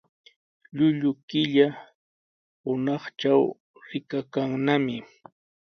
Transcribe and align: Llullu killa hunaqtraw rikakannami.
Llullu 0.75 1.11
killa 1.29 1.67
hunaqtraw 2.63 3.41
rikakannami. 3.87 4.97